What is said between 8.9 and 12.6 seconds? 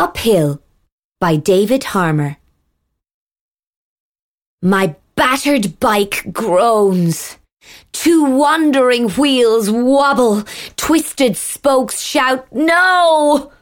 wheels wobble. Twisted spokes shout,